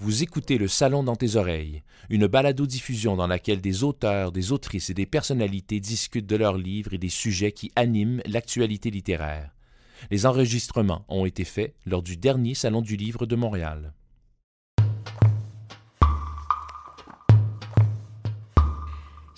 [0.00, 4.90] Vous écoutez Le Salon dans tes oreilles, une balado-diffusion dans laquelle des auteurs, des autrices
[4.90, 9.50] et des personnalités discutent de leurs livres et des sujets qui animent l'actualité littéraire.
[10.12, 13.92] Les enregistrements ont été faits lors du dernier Salon du Livre de Montréal.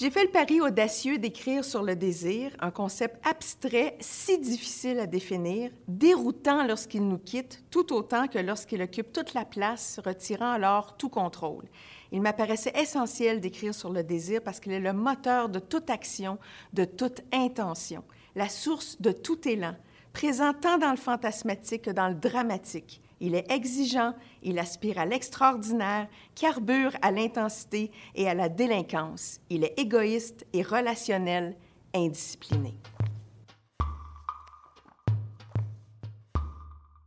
[0.00, 5.06] J'ai fait le pari audacieux d'écrire sur le désir, un concept abstrait si difficile à
[5.06, 10.96] définir, déroutant lorsqu'il nous quitte, tout autant que lorsqu'il occupe toute la place, retirant alors
[10.96, 11.66] tout contrôle.
[12.12, 16.38] Il m'apparaissait essentiel d'écrire sur le désir parce qu'il est le moteur de toute action,
[16.72, 18.02] de toute intention,
[18.36, 19.76] la source de tout élan,
[20.14, 23.02] présent tant dans le fantasmatique que dans le dramatique.
[23.22, 29.40] Il est exigeant, il aspire à l'extraordinaire, carbure à l'intensité et à la délinquance.
[29.50, 31.54] Il est égoïste et relationnel,
[31.94, 32.74] indiscipliné.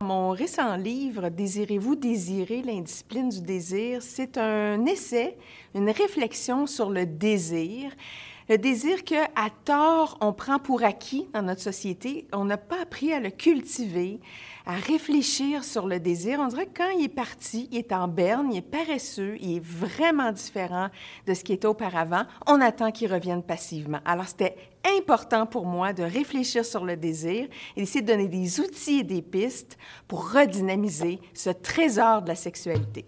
[0.00, 2.62] Mon récent livre, Désirez-vous désirer?
[2.62, 5.36] L'indiscipline du désir, c'est un essai,
[5.74, 7.90] une réflexion sur le désir.
[8.50, 12.82] Le désir que, à tort, on prend pour acquis dans notre société, on n'a pas
[12.82, 14.20] appris à le cultiver,
[14.66, 16.40] à réfléchir sur le désir.
[16.40, 19.56] On dirait que quand il est parti, il est en berne, il est paresseux, il
[19.56, 20.88] est vraiment différent
[21.26, 22.24] de ce qui était auparavant.
[22.46, 24.00] On attend qu'il revienne passivement.
[24.04, 24.56] Alors, c'était
[24.98, 29.04] important pour moi de réfléchir sur le désir et d'essayer de donner des outils et
[29.04, 33.06] des pistes pour redynamiser ce trésor de la sexualité.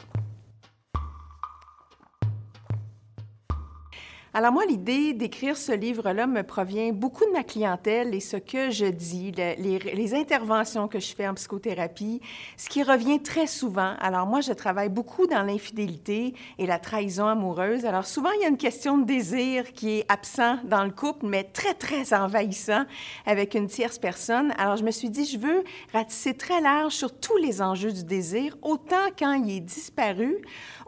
[4.38, 8.68] Alors moi, l'idée d'écrire ce livre-là me provient beaucoup de ma clientèle et ce que
[8.68, 12.20] je dis, les, interventions que je fais en psychothérapie,
[12.58, 13.94] ce qui revient très souvent.
[13.98, 17.86] Alors moi, je travaille beaucoup dans l'infidélité et la trahison amoureuse.
[17.86, 21.24] Alors souvent, il y a une question de désir qui est absent dans le couple,
[21.24, 22.84] mais très, très envahissant
[23.24, 24.52] avec une tierce personne.
[24.58, 28.04] Alors je me suis dit, je veux ratisser très large sur tous les enjeux du
[28.04, 30.36] désir, autant quand il est disparu,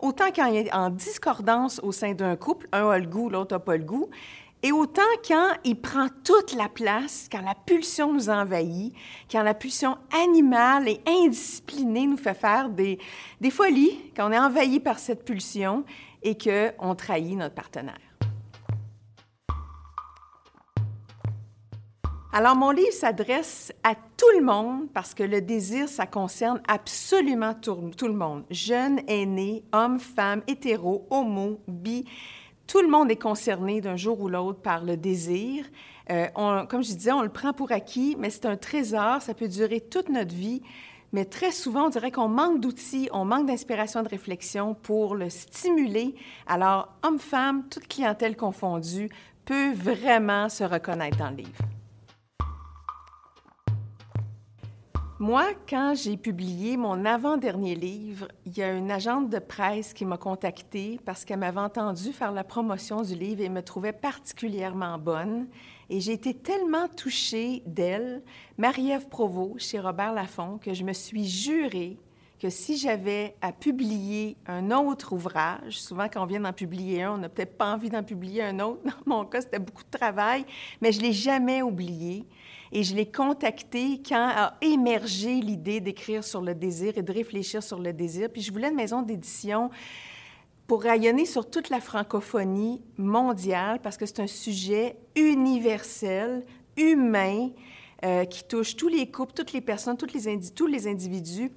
[0.02, 3.54] autant quand il est en discordance au sein d'un couple, un a le goût, l'autre
[3.54, 4.08] n'a pas le goût,
[4.62, 8.92] et autant quand il prend toute la place, quand la pulsion nous envahit,
[9.30, 12.98] quand la pulsion animale et indisciplinée nous fait faire des,
[13.50, 15.84] folies, quand on est envahi par cette pulsion
[16.22, 18.00] et qu'on trahit notre partenaire.
[22.32, 27.54] Alors, mon livre s'adresse à tout le monde parce que le désir, ça concerne absolument
[27.54, 28.44] tout, tout le monde.
[28.50, 32.04] Jeunes, aînés, hommes, femmes, hétéros, homo, bi.
[32.68, 35.64] Tout le monde est concerné d'un jour ou l'autre par le désir.
[36.10, 36.26] Euh,
[36.68, 39.22] comme je disais, on le prend pour acquis, mais c'est un trésor.
[39.22, 40.60] Ça peut durer toute notre vie.
[41.14, 45.30] Mais très souvent, on dirait qu'on manque d'outils, on manque d'inspiration, de réflexion pour le
[45.30, 46.14] stimuler.
[46.46, 49.08] Alors, hommes-femmes, toute clientèle confondue,
[49.46, 51.67] peut vraiment se reconnaître dans le livre.
[55.20, 60.04] Moi, quand j'ai publié mon avant-dernier livre, il y a une agente de presse qui
[60.04, 64.96] m'a contactée parce qu'elle m'avait entendu faire la promotion du livre et me trouvait particulièrement
[64.96, 65.48] bonne.
[65.90, 68.22] Et j'ai été tellement touchée d'elle,
[68.58, 71.98] Marie-Ève Provost, chez Robert Laffont, que je me suis jurée
[72.38, 77.14] que si j'avais à publier un autre ouvrage, souvent quand on vient d'en publier un,
[77.14, 78.80] on n'a peut-être pas envie d'en publier un autre.
[78.84, 80.44] Dans mon cas, c'était beaucoup de travail,
[80.80, 82.26] mais je ne l'ai jamais oublié.
[82.70, 87.62] Et je l'ai contacté quand a émergé l'idée d'écrire sur le désir et de réfléchir
[87.62, 88.28] sur le désir.
[88.30, 89.70] Puis je voulais une maison d'édition
[90.66, 96.44] pour rayonner sur toute la francophonie mondiale parce que c'est un sujet universel,
[96.76, 97.48] humain,
[98.04, 100.12] euh, qui touche tous les couples, toutes les personnes, toutes
[100.54, 101.50] tous les individus.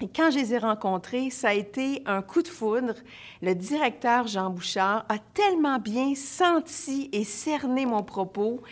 [0.00, 2.94] Et quand je les ai rencontrés, ça a été un coup de foudre.
[3.42, 8.62] Le directeur Jean Bouchard a tellement bien senti et cerné mon propos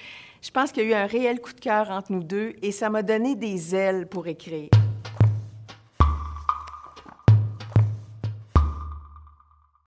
[0.42, 2.72] je pense qu'il y a eu un réel coup de cœur entre nous deux et
[2.72, 4.70] ça m'a donné des ailes pour écrire.